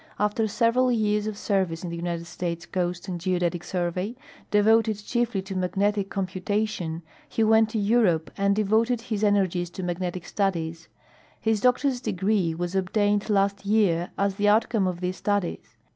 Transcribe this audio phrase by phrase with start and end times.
[0.17, 4.15] After several years of service in the United States Coast and Geodetic Survey,
[4.49, 9.83] devoted chiefly to magnetic computa tion, he went to Europe and devoted his energies to
[9.83, 10.87] magnetic studies.
[11.45, 15.77] Ilis doctor's degree was obtained last year, as the outcome of these studies.